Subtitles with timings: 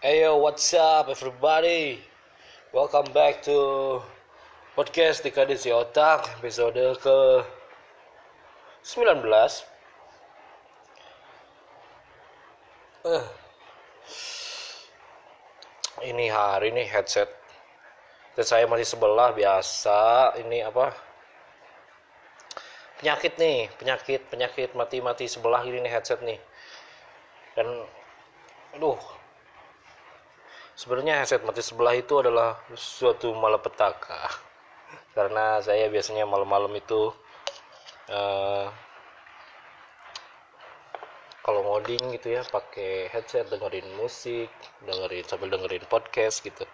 [0.00, 2.00] Hey yo, what's up everybody?
[2.72, 4.00] Welcome back to
[4.72, 7.44] podcast Dekadesi Otak episode ke
[8.80, 9.28] 19
[13.04, 13.24] Eh,
[16.08, 17.28] Ini hari ini headset.
[18.40, 20.32] Dan saya masih sebelah biasa.
[20.40, 20.96] Ini apa?
[23.04, 24.72] Penyakit nih Penyakit, penyakit.
[24.72, 26.40] Mati-mati sebelah ini nih headset nih.
[27.52, 27.84] Dan
[28.80, 29.19] Aduh
[30.80, 34.32] sebenarnya headset mati sebelah itu adalah suatu malapetaka.
[35.12, 37.12] Karena saya biasanya malam-malam itu
[38.08, 38.66] uh,
[41.44, 44.48] kalau ngoding gitu ya pakai headset dengerin musik
[44.88, 46.64] dengerin sambil dengerin podcast gitu.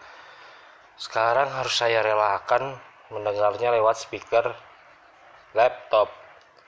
[0.94, 2.78] Sekarang harus saya relakan
[3.10, 4.54] mendengarnya lewat speaker
[5.58, 6.14] laptop.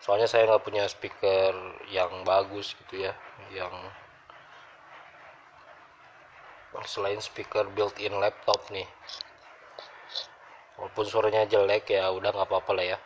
[0.03, 1.55] Soalnya saya nggak punya speaker
[1.87, 3.15] yang bagus gitu ya
[3.55, 3.73] yang
[6.85, 8.87] selain speaker built-in laptop nih.
[10.79, 12.99] Walaupun suaranya jelek ya udah nggak apa-apa lah ya.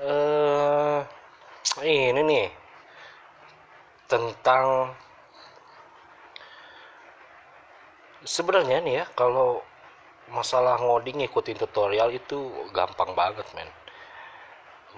[0.00, 1.00] Eh
[1.86, 2.48] ini nih.
[4.10, 4.90] Tentang
[8.26, 9.62] sebenarnya nih ya kalau
[10.34, 13.70] masalah ngoding ngikutin tutorial itu gampang banget men.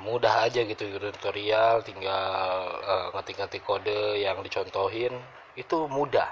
[0.01, 5.13] Mudah aja gitu tutorial tinggal uh, ngetik-ngetik kode yang dicontohin
[5.59, 6.31] itu mudah.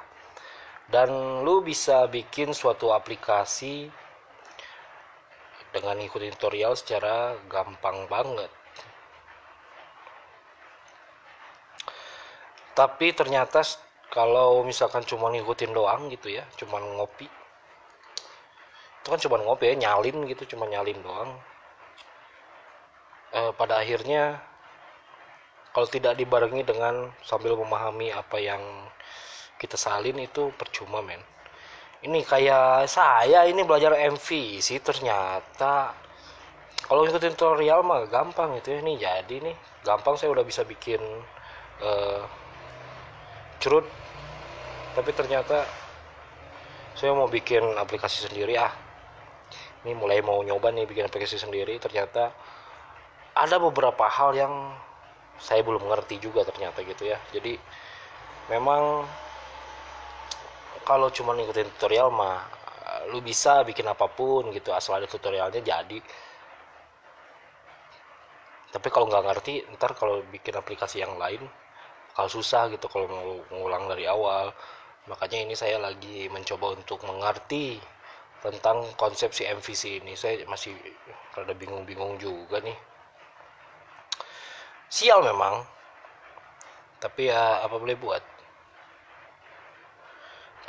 [0.90, 3.86] Dan lu bisa bikin suatu aplikasi
[5.70, 8.50] dengan ikutin tutorial secara gampang banget.
[12.74, 13.62] Tapi ternyata
[14.10, 17.30] kalau misalkan cuma ngikutin doang gitu ya cuma ngopi
[19.00, 21.32] itu kan cuma ngopi ya nyalin gitu cuma nyalin doang.
[23.32, 24.42] Eh, pada akhirnya
[25.70, 28.62] kalau tidak dibarengi dengan sambil memahami apa yang
[29.60, 31.20] kita salin itu percuma men.
[32.00, 35.92] Ini kayak saya ini belajar MVC ternyata.
[36.80, 38.80] Kalau ikutin tutorial mah gampang gitu ya.
[38.80, 39.56] Nih jadi nih.
[39.84, 40.98] Gampang saya udah bisa bikin
[41.84, 42.24] uh,
[43.60, 43.84] curut
[44.90, 45.62] tapi ternyata
[46.98, 48.72] saya mau bikin aplikasi sendiri ah.
[49.86, 51.78] Ini mulai mau nyoba nih bikin aplikasi sendiri.
[51.78, 52.32] Ternyata
[53.36, 54.52] ada beberapa hal yang
[55.40, 57.18] saya belum mengerti juga ternyata gitu ya.
[57.32, 57.56] Jadi
[58.52, 59.08] memang
[60.84, 62.44] kalau cuma ngikutin tutorial mah
[63.08, 65.98] lu bisa bikin apa pun gitu asal ada tutorialnya jadi.
[68.70, 71.42] Tapi kalau nggak ngerti ntar kalau bikin aplikasi yang lain
[72.14, 74.52] kalau susah gitu kalau mau ngulang dari awal.
[75.08, 77.80] Makanya ini saya lagi mencoba untuk mengerti
[78.44, 80.12] tentang konsep si MVC ini.
[80.14, 80.76] Saya masih
[81.34, 82.89] rada bingung-bingung juga nih
[84.90, 85.64] sial memang.
[87.00, 88.20] Tapi ya apa boleh buat?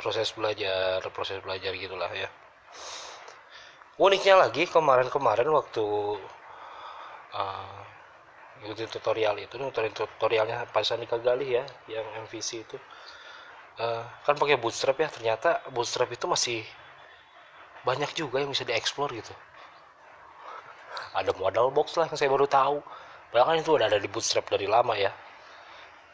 [0.00, 2.30] Proses belajar proses belajar gitulah ya.
[4.00, 5.84] Uniknya lagi kemarin-kemarin waktu
[7.36, 7.80] uh,
[8.64, 12.78] ikutin tutorial itu ikutin tutorialnya Pak Sandi Kagali ya yang MVC itu.
[13.76, 16.60] Uh, kan pakai bootstrap ya ternyata bootstrap itu masih
[17.82, 19.34] banyak juga yang bisa dieksplor gitu.
[21.12, 22.80] Ada modal box lah yang saya baru tahu
[23.32, 25.10] padahal kan itu udah ada di bootstrap dari lama ya.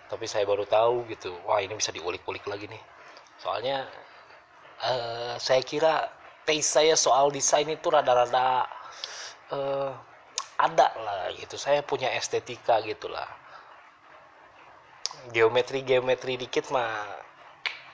[0.08, 2.80] Tapi saya baru tahu gitu wah ini bisa diulik-ulik lagi nih.
[3.42, 3.84] Soalnya
[4.86, 6.08] uh, saya kira
[6.48, 8.64] taste saya soal desain itu rada-rada
[9.52, 9.92] uh,
[10.56, 11.60] ada lah gitu.
[11.60, 13.28] Saya punya estetika gitulah.
[15.34, 17.18] Geometri geometri dikit mah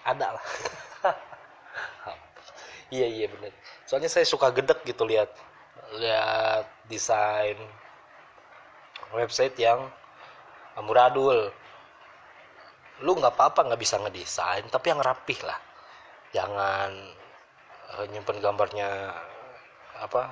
[0.05, 0.47] ada lah.
[2.95, 3.51] Iya iya bener.
[3.91, 5.33] Soalnya saya suka gedek gitu lihat
[5.99, 7.59] lihat desain
[9.15, 9.87] website yang
[10.83, 11.55] muradul
[13.03, 15.59] lu nggak apa-apa nggak bisa ngedesain tapi yang rapih lah.
[16.35, 16.91] Jangan
[17.95, 19.15] uh, nyimpen gambarnya
[19.99, 20.31] apa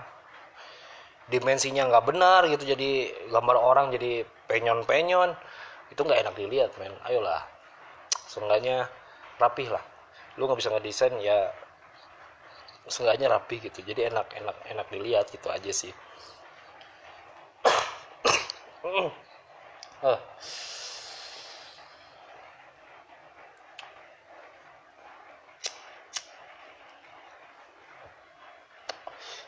[1.31, 5.34] dimensinya nggak benar gitu jadi gambar orang jadi penyon-penyon.
[5.91, 6.94] Itu nggak enak dilihat men.
[7.06, 7.42] Ayolah.
[8.31, 8.87] Seenggaknya
[9.42, 9.83] rapih lah.
[10.39, 11.51] Lu nggak bisa ngedesain ya
[12.86, 13.83] seenggaknya rapih gitu.
[13.83, 15.91] Jadi enak enak enak dilihat gitu aja sih
[18.83, 20.19] uh.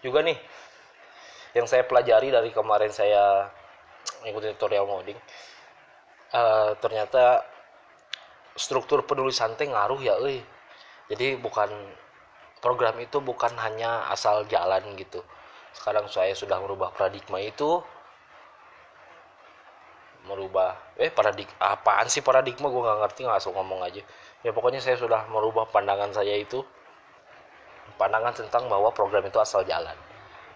[0.05, 0.39] juga nih
[1.57, 3.49] yang saya pelajari dari kemarin saya
[4.25, 5.17] ikutin tutorial ngoding
[6.35, 7.47] uh, ternyata
[8.55, 10.43] struktur penulisan teh ngaruh ya euy.
[11.11, 11.69] Jadi bukan
[12.63, 15.21] program itu bukan hanya asal jalan gitu.
[15.75, 17.83] Sekarang saya sudah merubah paradigma itu
[20.25, 22.73] merubah eh paradig apaan sih paradigma?
[22.73, 24.01] Gue nggak ngerti asal ngomong aja.
[24.45, 26.65] Ya pokoknya saya sudah merubah pandangan saya itu
[27.97, 29.95] pandangan tentang bahwa program itu asal jalan.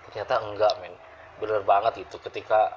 [0.08, 0.94] Ternyata enggak men.
[1.38, 2.16] Bener banget itu.
[2.18, 2.72] Ketika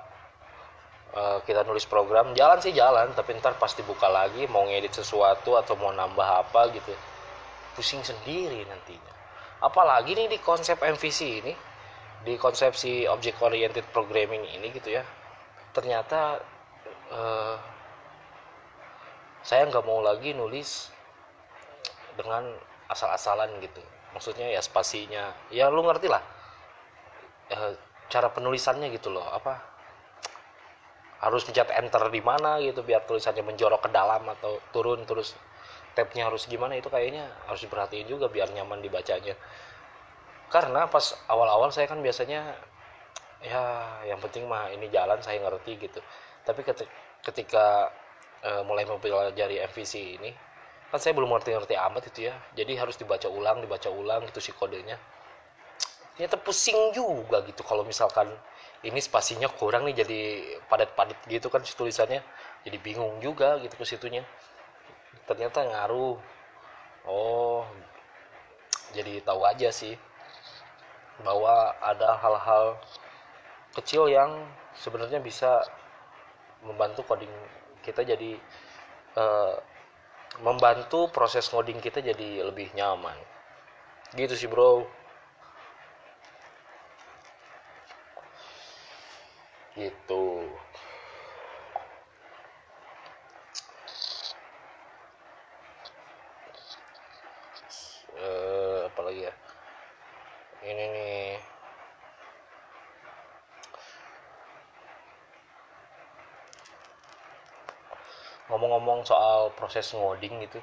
[1.16, 5.56] uh, kita nulis program jalan sih jalan tapi ntar pasti buka lagi mau ngedit sesuatu
[5.56, 6.92] atau mau nambah apa gitu
[7.76, 9.14] pusing sendiri nantinya.
[9.64, 11.54] Apalagi nih di konsep MVC ini
[12.22, 15.04] di konsepsi object oriented programming ini gitu ya
[15.72, 16.38] ternyata
[17.12, 17.56] uh,
[19.42, 20.90] saya nggak mau lagi nulis
[22.16, 22.48] dengan
[22.88, 23.82] asal-asalan gitu.
[24.16, 25.32] Maksudnya ya spasinya.
[25.50, 26.24] Ya lu ngerti lah
[27.56, 27.74] uh,
[28.08, 29.24] cara penulisannya gitu loh.
[29.28, 29.60] Apa?
[31.22, 35.38] Harus pencet enter di mana gitu biar tulisannya menjorok ke dalam atau turun terus
[35.94, 36.78] tabnya harus gimana.
[36.80, 39.38] Itu kayaknya harus diperhatiin juga biar nyaman dibacanya.
[40.52, 42.44] Karena pas awal-awal saya kan biasanya
[43.42, 43.62] ya
[44.06, 45.98] yang penting mah ini jalan saya ngerti gitu
[46.44, 46.66] tapi
[47.22, 47.92] ketika
[48.42, 50.32] uh, mulai mempelajari MVC ini
[50.92, 52.36] kan saya belum ngerti-ngerti amat itu ya.
[52.52, 55.00] Jadi harus dibaca ulang dibaca ulang gitu si kodenya.
[56.20, 58.28] Ternyata pusing juga gitu kalau misalkan
[58.84, 60.20] ini spasinya kurang nih jadi
[60.68, 62.20] padat-padat gitu kan si tulisannya.
[62.68, 64.28] Jadi bingung juga gitu ke situnya.
[65.24, 66.20] Ternyata ngaruh.
[67.08, 67.64] Oh
[68.92, 69.96] jadi tahu aja sih
[71.24, 72.76] bahwa ada hal-hal
[73.80, 74.44] kecil yang
[74.76, 75.64] sebenarnya bisa
[76.66, 77.32] membantu coding
[77.82, 78.38] kita jadi
[79.18, 79.56] uh,
[80.40, 83.18] membantu proses coding kita jadi lebih nyaman.
[84.16, 84.86] Gitu sih bro.
[89.76, 90.24] Gitu
[108.52, 110.60] ngomong-ngomong soal proses ngoding gitu.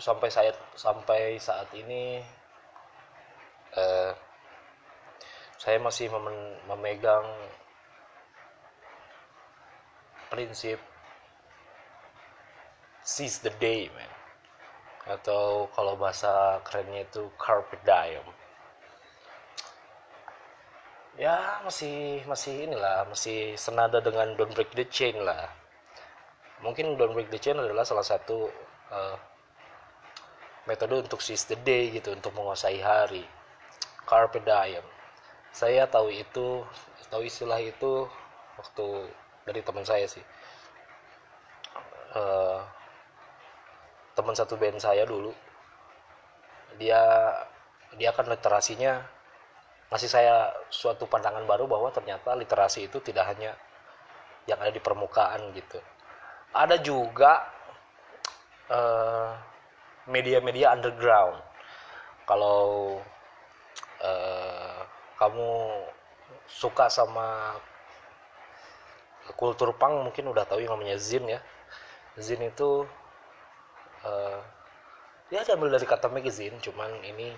[0.00, 2.24] Sampai saya sampai saat ini
[3.76, 4.12] eh,
[5.60, 7.28] saya masih mem memegang
[10.32, 10.80] prinsip
[13.04, 14.08] seize the day man.
[15.04, 18.24] Atau kalau bahasa kerennya itu carpe diem
[21.14, 25.46] ya masih masih inilah masih senada dengan don't break the chain lah.
[26.62, 28.50] Mungkin don't break the chain adalah salah satu
[28.90, 29.16] uh,
[30.66, 33.22] metode untuk seize the day gitu untuk menguasai hari.
[34.04, 34.84] Carpe diem.
[35.54, 36.66] Saya tahu itu
[37.08, 38.10] tahu istilah itu
[38.58, 38.86] waktu
[39.46, 40.24] dari teman saya sih.
[42.14, 42.62] Uh,
[44.14, 45.34] teman satu band saya dulu
[46.78, 47.02] dia
[47.98, 49.02] dia kan literasinya
[49.94, 53.54] ngasih saya suatu pandangan baru bahwa ternyata literasi itu tidak hanya
[54.50, 55.78] yang ada di permukaan gitu.
[56.50, 57.46] Ada juga
[58.66, 59.30] eh,
[60.10, 61.38] media-media uh, underground.
[62.26, 62.98] Kalau
[64.02, 64.80] uh,
[65.14, 65.52] kamu
[66.50, 67.54] suka sama
[69.38, 71.38] kultur punk mungkin udah tahu yang namanya zin ya.
[72.18, 72.82] Zin itu
[74.02, 74.40] uh,
[75.30, 77.30] ya diambil dari kata magazine, cuman ini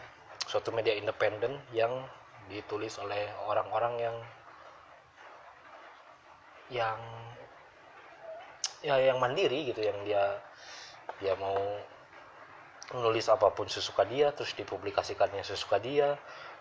[0.48, 1.92] suatu media independen yang
[2.50, 4.16] ditulis oleh orang-orang yang
[6.70, 6.98] yang
[8.82, 10.38] ya yang mandiri gitu yang dia
[11.22, 11.58] dia mau
[12.94, 16.14] menulis apa pun sesuka dia terus dipublikasikannya sesuka dia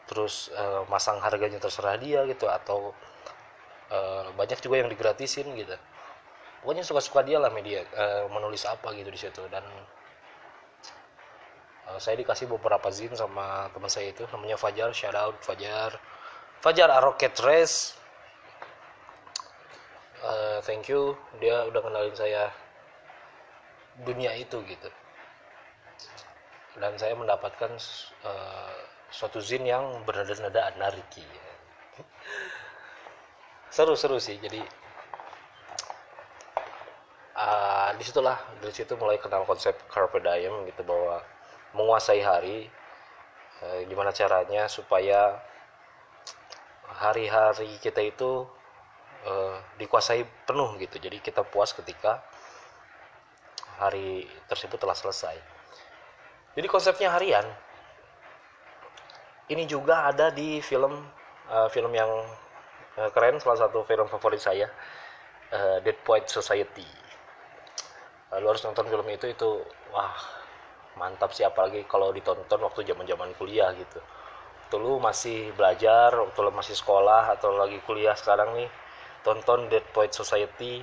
[0.09, 2.93] terus e, masang harganya terserah dia gitu atau
[3.89, 3.97] e,
[4.37, 5.73] banyak juga yang digratisin gitu.
[6.61, 9.65] Pokoknya suka-suka dia lah media e, menulis apa gitu di situ dan
[11.89, 15.97] uh, saya dikasih beberapa zin sama teman saya itu namanya Fajar shout out Fajar.
[16.61, 17.93] Fajar rocket race.
[20.25, 22.49] Uh, thank you dia udah kenalin saya
[24.01, 24.89] dunia itu gitu.
[26.75, 27.71] Dan saya mendapatkan
[28.25, 28.75] uh,
[29.13, 31.23] suatu zin yang bernada-nada anarki.
[33.75, 34.59] Seru-seru sih jadi
[37.35, 41.21] uh, di situlah dari situ mulai kenal konsep carpe diem gitu bahwa
[41.75, 42.71] menguasai hari
[43.61, 45.37] eh, gimana caranya supaya
[46.95, 48.47] hari-hari kita itu
[49.27, 50.95] eh, dikuasai penuh gitu.
[50.97, 52.23] Jadi kita puas ketika
[53.75, 55.35] hari tersebut telah selesai.
[56.55, 57.43] Jadi konsepnya harian.
[59.51, 61.05] Ini juga ada di film
[61.53, 62.09] uh, film yang
[63.13, 64.65] keren salah satu film favorit saya
[65.83, 66.87] Dead Poet Society.
[68.33, 69.49] Uh, lu harus nonton film itu itu
[69.93, 70.15] wah
[70.95, 73.99] mantap sih apalagi kalau ditonton waktu zaman zaman kuliah gitu.
[74.65, 78.69] Waktu lu masih belajar waktu lu masih sekolah atau lagi kuliah sekarang nih
[79.21, 80.81] tonton Dead Poet Society.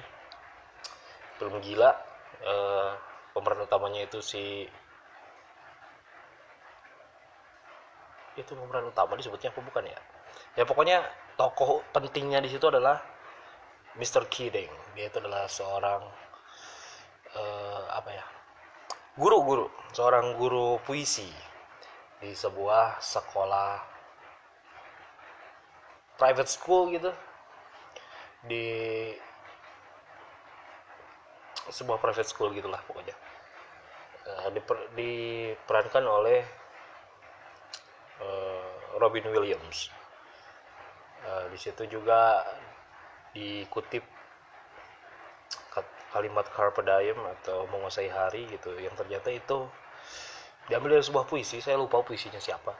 [1.40, 1.90] Film gila.
[2.42, 2.90] Eh,
[3.32, 4.68] pemeran utamanya itu si
[8.32, 10.00] itu pemeran utama disebutnya apa bukan ya?
[10.56, 11.04] Ya pokoknya
[11.36, 13.00] tokoh pentingnya di situ adalah
[13.96, 14.24] Mr.
[14.28, 16.02] Kidding dia itu adalah seorang
[17.36, 18.24] eh, apa ya
[19.12, 21.28] guru-guru seorang guru puisi
[22.16, 23.76] di sebuah sekolah
[26.16, 27.12] private school gitu.
[28.48, 28.64] Di
[31.68, 33.14] sebuah private school gitulah pokoknya.
[34.22, 36.40] Uh, diper, diperankan oleh
[38.22, 39.90] uh, Robin Williams.
[41.26, 42.48] Uh, di situ juga
[43.34, 44.04] dikutip
[46.12, 49.64] kalimat carpe diem atau menguasai hari gitu yang ternyata itu
[50.68, 52.72] diambil dari sebuah puisi saya lupa puisinya siapa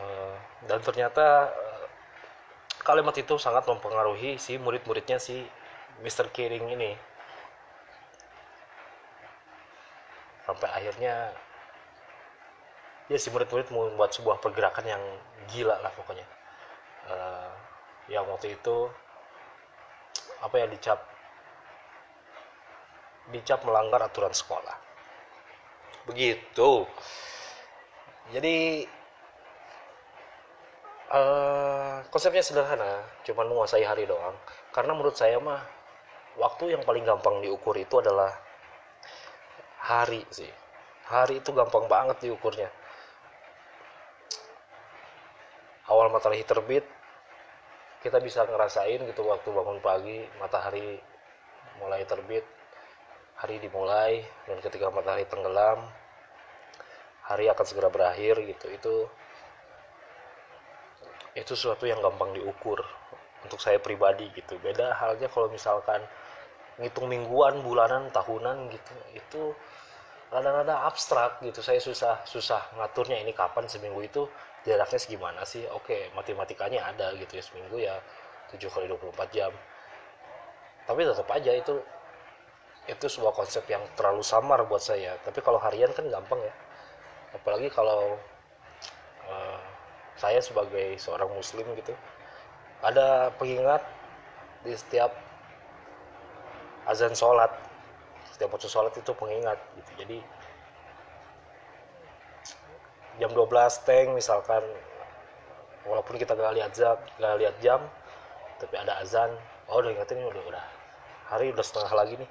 [0.00, 0.34] uh,
[0.70, 1.50] dan ternyata
[2.80, 5.44] kalimat itu sangat mempengaruhi si murid-muridnya si
[6.00, 6.32] Mr.
[6.32, 6.96] Kiring ini
[10.48, 11.30] sampai akhirnya
[13.06, 15.02] ya si murid-murid membuat sebuah pergerakan yang
[15.52, 16.26] gila lah pokoknya
[17.10, 17.52] uh,
[18.08, 18.88] yang waktu itu
[20.40, 20.98] apa ya dicap
[23.30, 24.76] dicap melanggar aturan sekolah.
[26.06, 26.86] Begitu.
[28.30, 28.86] Jadi
[31.10, 34.34] uh, konsepnya sederhana cuman menguasai hari doang.
[34.70, 35.62] Karena menurut saya mah
[36.38, 38.30] waktu yang paling gampang diukur itu adalah
[39.82, 40.50] hari sih.
[41.10, 42.70] Hari itu gampang banget diukurnya.
[45.90, 46.86] Awal matahari terbit
[48.00, 50.96] kita bisa ngerasain gitu waktu bangun pagi matahari
[51.76, 52.46] mulai terbit
[53.40, 55.80] hari dimulai dan ketika matahari tenggelam
[57.24, 58.66] hari akan segera berakhir gitu.
[58.68, 58.94] Itu
[61.38, 62.82] itu sesuatu yang gampang diukur
[63.46, 64.60] untuk saya pribadi gitu.
[64.60, 66.04] Beda halnya kalau misalkan
[66.76, 69.42] ngitung mingguan bulanan tahunan gitu itu
[70.28, 71.64] rada-rada abstrak gitu.
[71.64, 74.28] Saya susah susah ngaturnya ini kapan seminggu itu
[74.66, 75.64] jaraknya segimana sih?
[75.72, 77.96] Oke matematikanya ada gitu ya seminggu ya
[78.52, 79.52] 7 kali 24 jam.
[80.84, 81.74] Tapi tetap aja itu
[82.90, 85.14] itu sebuah konsep yang terlalu samar buat saya.
[85.22, 86.54] Tapi kalau harian kan gampang ya.
[87.38, 88.18] Apalagi kalau
[89.30, 89.60] uh,
[90.18, 91.94] saya sebagai seorang muslim gitu
[92.82, 93.80] ada pengingat
[94.66, 95.14] di setiap
[96.90, 97.54] azan sholat.
[98.34, 99.90] Setiap waktu sholat itu pengingat gitu.
[100.02, 100.18] Jadi
[103.22, 104.64] jam 12 teng misalkan
[105.84, 107.80] walaupun kita gak lihat jam gak lihat jam
[108.58, 109.30] tapi ada azan.
[109.70, 110.66] Oh udah ingetin udah udah.
[111.30, 112.30] Hari udah setengah lagi nih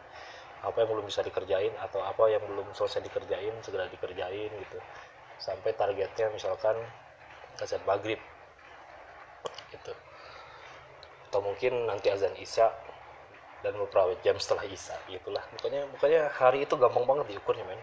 [0.59, 4.79] apa yang belum bisa dikerjain atau apa yang belum selesai dikerjain segera dikerjain gitu.
[5.39, 6.75] Sampai targetnya misalkan
[7.63, 8.19] azan maghrib
[9.71, 9.93] gitu.
[11.31, 12.67] Atau mungkin nanti azan isya
[13.63, 15.43] dan beberapa jam setelah isya gitulah.
[15.55, 17.79] Bukannya bukannya hari itu gampang banget diukurnya men.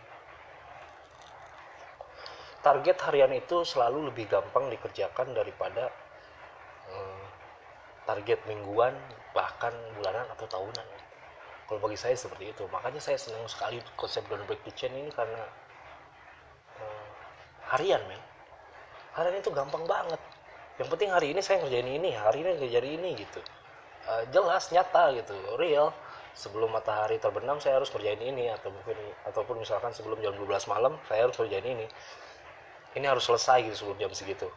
[2.61, 5.89] Target harian itu selalu lebih gampang dikerjakan daripada
[6.91, 7.25] hmm,
[8.05, 8.93] target mingguan
[9.33, 11.06] bahkan bulanan atau tahunan
[11.67, 12.63] kalau bagi saya seperti itu.
[12.71, 15.43] Makanya saya senang sekali konsep don't break the chain ini karena
[16.79, 17.07] hmm,
[17.75, 18.23] harian men.
[19.19, 20.19] Hari ini tuh gampang banget.
[20.79, 23.41] Yang penting hari ini saya ngerjain ini hari ini ngerjain ini gitu.
[24.07, 25.35] Uh, jelas nyata gitu.
[25.59, 25.91] Real.
[26.37, 28.93] Sebelum matahari terbenam saya harus kerjain ini atau mungkin
[29.25, 31.89] ataupun misalkan sebelum jam 12 malam saya harus kerjain ini.
[32.93, 34.49] Ini harus selesai gitu sebelum jam segitu.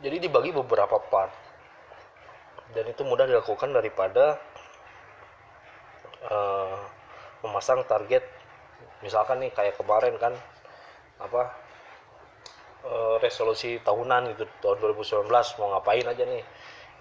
[0.00, 1.34] Jadi dibagi beberapa part.
[2.70, 4.38] Dan itu mudah dilakukan daripada
[6.30, 6.76] uh,
[7.44, 8.22] memasang target
[9.00, 10.32] misalkan nih kayak kemarin kan
[11.20, 11.66] apa
[12.86, 15.26] Eh, resolusi tahunan gitu tahun 2019
[15.58, 16.42] mau ngapain aja nih.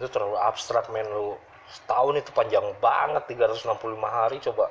[0.01, 1.37] Itu terlalu abstrak men lu.
[1.69, 3.77] Setahun itu panjang banget 365
[4.09, 4.65] hari coba.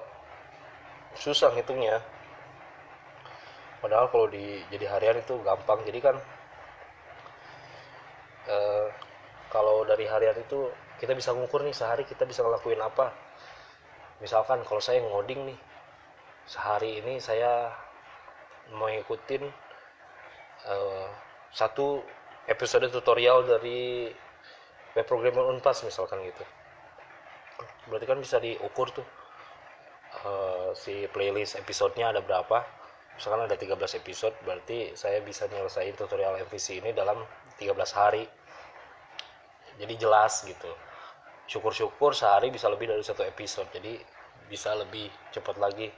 [1.15, 2.03] Susah ngitungnya.
[3.79, 5.87] Padahal kalau di jadi harian itu gampang.
[5.87, 6.17] Jadi kan
[8.51, 8.87] eh,
[9.55, 10.67] kalau dari harian itu
[10.99, 13.15] kita bisa ngukur nih sehari kita bisa ngelakuin apa
[14.23, 15.59] misalkan kalau saya ngoding nih
[16.45, 17.73] sehari ini saya
[18.73, 19.43] mau ngikutin
[20.69, 21.09] uh,
[21.51, 22.05] satu
[22.47, 24.13] episode tutorial dari
[24.95, 26.45] web programmer Unpas misalkan gitu.
[27.89, 29.07] Berarti kan bisa diukur tuh
[30.25, 32.63] uh, si playlist episodenya ada berapa.
[33.15, 37.23] Misalkan ada 13 episode berarti saya bisa nyelesain tutorial MVC ini dalam
[37.63, 38.27] 13 hari.
[39.79, 40.71] Jadi jelas gitu
[41.45, 44.01] syukur-syukur sehari bisa lebih dari satu episode jadi
[44.49, 45.89] bisa lebih cepat lagi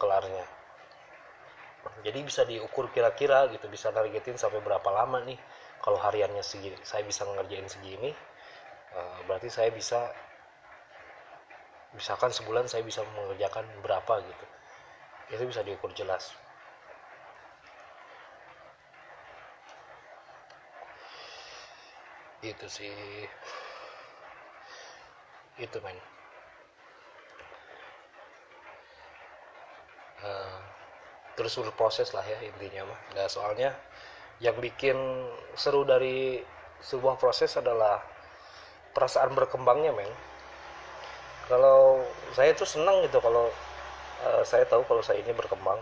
[0.00, 0.44] kelarnya.
[2.02, 5.38] Jadi bisa diukur kira-kira gitu bisa targetin sampai berapa lama nih
[5.82, 6.78] kalau hariannya segini.
[6.82, 8.10] Saya bisa ngerjain segini
[8.94, 10.10] uh, berarti saya bisa
[11.92, 14.46] misalkan sebulan saya bisa mengerjakan berapa gitu.
[15.32, 16.32] Itu bisa diukur jelas.
[22.42, 22.90] Itu sih
[25.60, 25.98] itu men.
[30.22, 30.60] Uh,
[31.34, 33.00] terus berproses lah ya intinya mah.
[33.18, 33.74] Nah, soalnya
[34.38, 34.96] yang bikin
[35.58, 36.40] seru dari
[36.82, 38.00] sebuah proses adalah
[38.94, 40.08] perasaan berkembangnya men.
[41.50, 42.00] Kalau
[42.32, 43.50] saya tuh senang gitu kalau
[44.24, 45.80] uh, saya tahu kalau saya ini berkembang.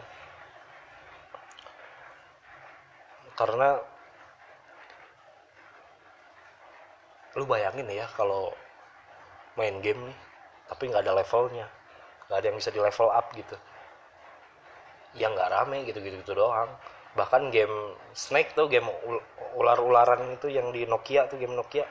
[3.39, 3.79] Karena
[7.39, 8.51] lu bayangin ya kalau
[9.61, 10.19] main game nih
[10.73, 11.69] tapi nggak ada levelnya
[12.31, 13.59] nggak ada yang bisa di level up gitu.
[15.19, 16.71] Ya nggak rame gitu gitu gitu doang.
[17.19, 18.87] Bahkan game Snake tuh game
[19.59, 21.83] ular-ularan itu yang di Nokia tuh game Nokia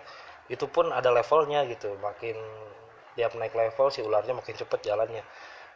[0.48, 1.92] itu pun ada levelnya gitu.
[2.00, 2.40] Makin
[3.20, 5.28] tiap naik level si ularnya makin cepet jalannya.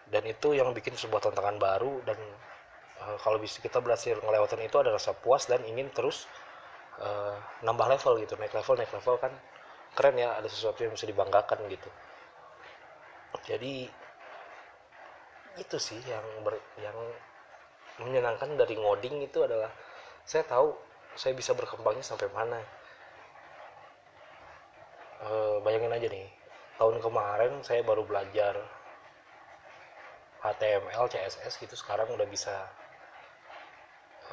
[0.07, 2.15] Dan itu yang bikin sebuah tantangan baru dan
[3.03, 6.23] uh, kalau bisa kita berhasil ngelewatin itu ada rasa puas dan ingin terus
[7.03, 7.35] uh,
[7.67, 9.31] nambah level gitu naik level naik level kan
[9.93, 11.89] keren ya ada sesuatu yang bisa dibanggakan gitu.
[13.43, 13.89] Jadi
[15.53, 16.97] itu sih yang ber, yang
[18.01, 19.69] menyenangkan dari ngoding itu adalah
[20.25, 20.73] saya tahu
[21.13, 22.57] saya bisa berkembangnya sampai mana.
[25.21, 25.29] E,
[25.61, 26.27] bayangin aja nih
[26.81, 28.57] tahun kemarin saya baru belajar
[30.41, 32.65] HTML CSS gitu sekarang udah bisa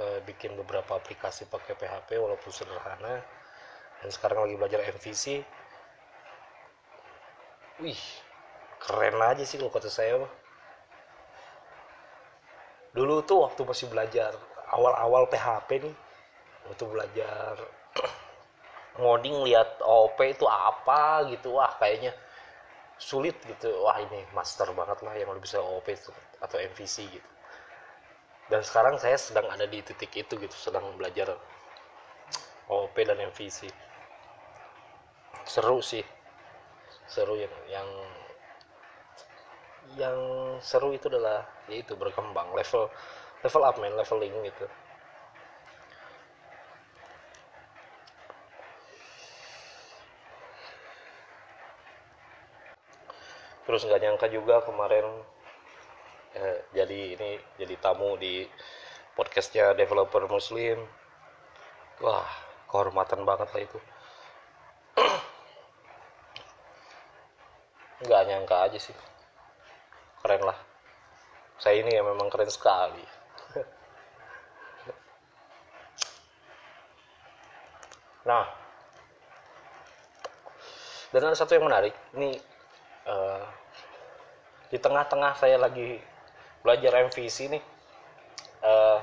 [0.00, 3.22] e, bikin beberapa aplikasi pakai PHP walaupun sederhana
[4.00, 5.44] dan sekarang lagi belajar MVC
[7.80, 8.02] wih
[8.80, 10.32] keren aja sih kalau kata saya mah.
[12.90, 14.34] Dulu tuh waktu masih belajar
[14.72, 15.94] awal-awal PHP nih
[16.66, 17.54] waktu belajar
[19.00, 22.12] ngoding lihat OP itu apa gitu wah kayaknya
[23.00, 23.70] sulit gitu.
[23.84, 25.86] Wah ini master banget lah yang udah bisa OP
[26.40, 27.30] atau MVC gitu.
[28.50, 31.38] Dan sekarang saya sedang ada di titik itu gitu sedang belajar
[32.66, 33.70] OP dan MVC
[35.50, 36.06] seru sih.
[37.10, 37.88] Seru yang yang
[39.98, 40.18] yang
[40.62, 42.54] seru itu adalah yaitu berkembang.
[42.54, 42.86] Level
[43.42, 43.92] level up man.
[43.98, 44.66] Leveling gitu.
[53.66, 55.06] Terus nggak nyangka juga kemarin
[56.38, 58.46] eh, jadi ini jadi tamu di
[59.18, 60.78] podcastnya developer muslim.
[61.98, 62.30] Wah
[62.70, 63.78] kehormatan banget lah itu
[68.00, 68.96] nggak nyangka aja sih.
[70.24, 70.58] Keren lah.
[71.60, 73.04] Saya ini ya memang keren sekali.
[78.20, 78.44] Nah.
[81.10, 81.96] Dan ada satu yang menarik.
[82.12, 82.36] Ini
[83.08, 83.42] uh,
[84.68, 85.96] di tengah-tengah saya lagi
[86.60, 87.64] belajar MVC nih.
[88.60, 89.00] Uh,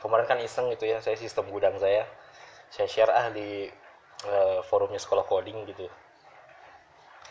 [0.00, 2.08] kemarin kan iseng gitu ya saya sistem gudang saya.
[2.72, 3.68] Saya share ah di
[4.26, 5.86] uh, forumnya sekolah coding gitu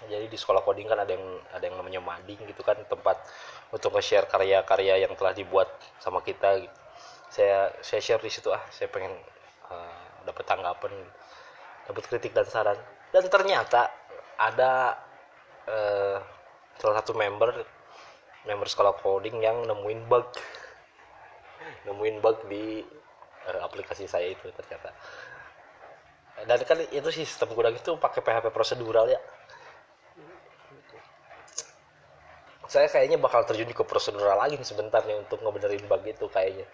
[0.05, 3.17] jadi di sekolah coding kan ada yang ada yang namanya mading gitu kan tempat
[3.73, 6.69] untuk nge-share karya-karya yang telah dibuat sama kita.
[7.33, 9.09] Saya saya share di situ ah saya pengen
[9.67, 10.93] uh, eh, dapat tanggapan
[11.89, 12.77] dapat kritik dan saran.
[13.09, 13.89] Dan ternyata
[14.37, 15.01] ada
[15.65, 16.21] uh,
[16.77, 17.65] salah satu member
[18.45, 20.29] member sekolah coding yang nemuin bug.
[21.89, 22.85] Nemuin bug di
[23.49, 24.93] uh, aplikasi saya itu ternyata.
[26.45, 29.17] Dan kan itu sistem gudang itu pakai PHP prosedural ya
[32.67, 36.67] saya kayaknya bakal terjun ke prosedural lagi sebentar nih untuk ngebenerin bug itu kayaknya.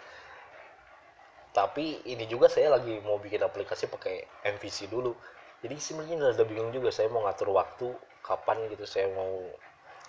[1.53, 4.25] Tapi ini juga saya lagi mau bikin aplikasi pakai
[4.57, 5.13] MVC dulu.
[5.61, 7.93] Jadi sebenarnya udah bingung juga saya mau ngatur waktu
[8.25, 9.47] kapan gitu saya mau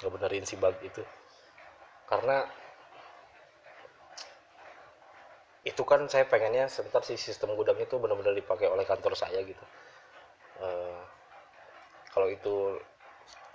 [0.00, 1.04] ngebenerin si bug itu.
[2.08, 2.48] Karena
[5.64, 9.64] itu kan saya pengennya sebentar si sistem gudang itu benar-benar dipakai oleh kantor saya gitu.
[10.60, 11.00] Uh,
[12.12, 12.78] kalau itu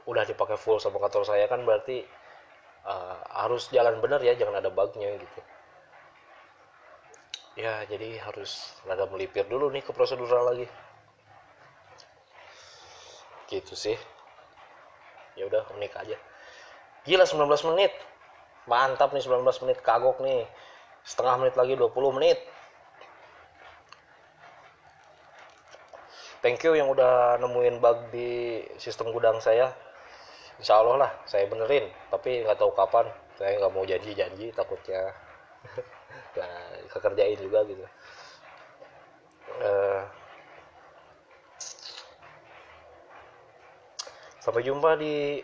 [0.10, 2.02] udah dipakai full sama kantor saya kan berarti
[2.86, 5.42] uh, harus jalan benar ya jangan ada bugnya gitu.
[7.60, 10.68] Ya jadi harus rada melipir dulu nih ke prosedural lagi.
[13.52, 13.98] Gitu sih.
[15.36, 16.18] Ya udah unik aja.
[17.04, 17.92] Gila 19 menit.
[18.70, 20.46] Mantap nih 19 menit kagok nih.
[21.04, 22.40] Setengah menit lagi 20 menit.
[26.40, 29.76] Thank you yang udah nemuin bug di sistem gudang saya
[30.60, 31.90] insya Allah lah saya benerin.
[32.12, 33.08] Tapi nggak tahu kapan.
[33.40, 35.16] Saya nggak mau janji-janji takutnya.
[36.30, 37.86] Nah, kekerjain juga gitu.
[39.60, 40.02] Uh,
[44.40, 45.42] sampai jumpa di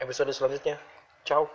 [0.00, 0.80] episode selanjutnya.
[1.24, 1.46] Ciao.